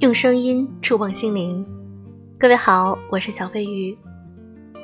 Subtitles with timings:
[0.00, 1.66] 用声音触碰心灵。
[2.38, 3.98] 各位好，我是小飞鱼。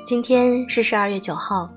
[0.03, 1.73] 今天是十二月九号，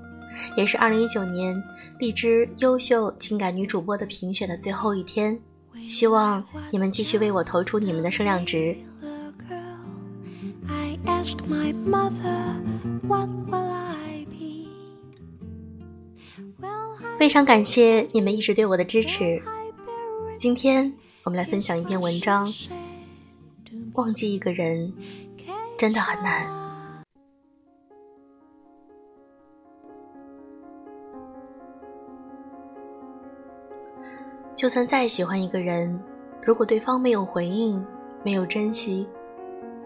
[0.57, 1.55] 也是二零一九年
[1.99, 5.39] 荔枝优秀情感女主播的评选的最后一天。
[5.87, 8.75] 希望你们继续为我投出你们的声量值。
[17.17, 19.41] 非常感谢你们一直对我的支持。
[20.37, 22.51] 今天我们来分享一篇文章。
[23.99, 24.93] 忘记一个人
[25.77, 26.47] 真的很难。
[34.55, 36.01] 就算再喜欢一个人，
[36.41, 37.85] 如果对方没有回应，
[38.23, 39.05] 没有珍惜，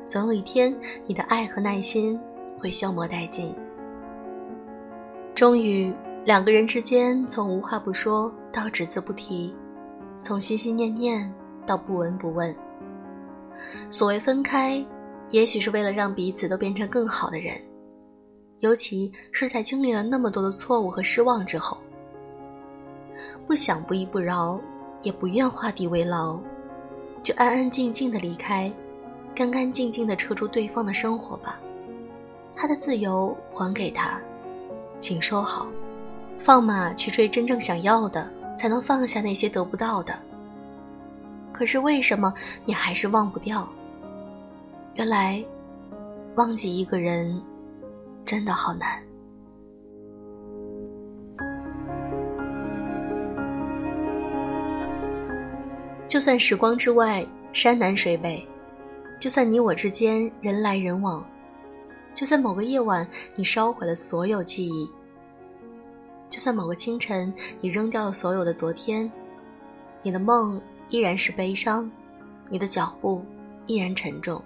[0.05, 0.75] 总有一天
[1.07, 2.19] 你的爱和耐心
[2.59, 3.51] 会消磨殆尽。
[5.33, 5.91] 终于。
[6.25, 9.53] 两个人之间，从无话不说到只字不提，
[10.17, 11.29] 从心心念念
[11.65, 12.55] 到不闻不问。
[13.89, 14.83] 所谓分开，
[15.29, 17.55] 也许是为了让彼此都变成更好的人，
[18.59, 21.77] 尤其是在经历了那么多的错误和失望之后，
[23.47, 24.59] 不想不依不饶，
[25.01, 26.39] 也不愿画地为牢，
[27.21, 28.71] 就安安静静的离开，
[29.35, 31.59] 干干净净的撤出对方的生活吧。
[32.55, 34.19] 他的自由还给他，
[34.99, 35.67] 请收好。
[36.37, 40.17] 放马去追真正想要的，才能放下那些得不到的。
[41.53, 42.33] 可是为什么
[42.65, 43.65] 你还是忘不掉？
[44.95, 45.43] 原来，
[46.35, 47.39] 忘记一个人，
[48.25, 49.01] 真的好难。
[56.07, 58.45] 就算时光之外，山南水北，
[59.19, 61.25] 就算你我之间人来人往，
[62.13, 64.89] 就算某个夜晚你烧毁了所有记忆。
[66.29, 69.11] 就算某个清晨，你扔掉了所有的昨天，
[70.01, 71.89] 你的梦依然是悲伤，
[72.49, 73.23] 你的脚步
[73.65, 74.41] 依然沉重，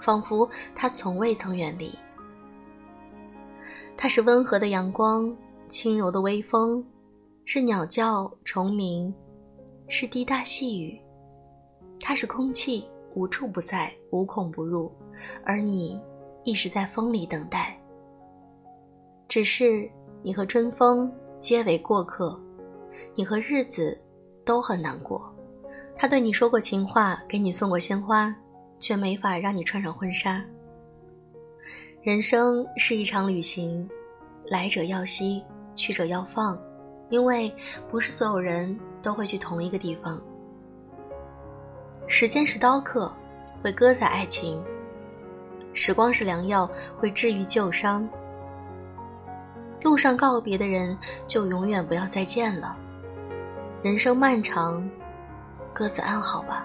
[0.00, 1.96] 仿佛他从未曾远离。
[3.96, 5.34] 它是温和的阳光，
[5.68, 6.84] 轻柔的微风，
[7.44, 9.14] 是鸟叫虫鸣，
[9.88, 11.00] 是滴答细雨。
[12.00, 14.90] 它是空气，无处不在，无孔不入，
[15.44, 16.00] 而你
[16.44, 17.78] 一直在风里等待。
[19.28, 19.90] 只是。
[20.24, 22.40] 你和春风皆为过客，
[23.16, 24.00] 你和日子
[24.44, 25.22] 都很难过。
[25.96, 28.34] 他对你说过情话，给你送过鲜花，
[28.78, 30.42] 却没法让你穿上婚纱。
[32.02, 33.88] 人生是一场旅行，
[34.46, 35.44] 来者要惜，
[35.76, 36.60] 去者要放，
[37.10, 37.54] 因为
[37.88, 40.20] 不是所有人都会去同一个地方。
[42.08, 43.12] 时间是刀客，
[43.62, 44.58] 会割宰爱情；
[45.72, 48.08] 时光是良药，会治愈旧伤。
[49.82, 50.98] 路上告别的人，
[51.28, 52.76] 就永远不要再见了。
[53.82, 54.88] 人生漫长，
[55.72, 56.64] 各自安好吧。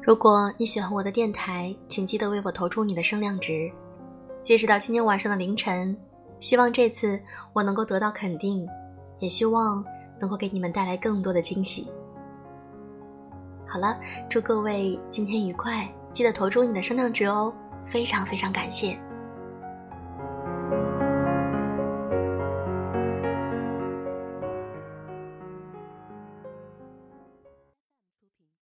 [0.00, 3.70] 如果你喜欢我的电台，请记得为我投出你的声量值。
[4.42, 5.96] 截止到今天晚上的凌晨。
[6.40, 7.20] 希望这次
[7.52, 8.66] 我能够得到肯定，
[9.20, 9.84] 也希望
[10.22, 11.88] 能够给你们带来更多的惊喜。
[13.66, 13.98] 好了，
[14.30, 17.52] 祝各位今天愉快，记得投出你的声量值哦，
[17.84, 18.96] 非常非常感谢。